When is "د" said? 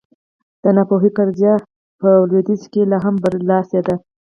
0.63-0.65